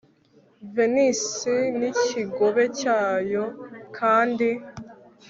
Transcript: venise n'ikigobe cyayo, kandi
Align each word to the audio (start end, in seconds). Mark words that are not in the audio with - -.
venise 0.75 1.55
n'ikigobe 1.77 2.63
cyayo, 2.79 3.43
kandi 3.97 4.49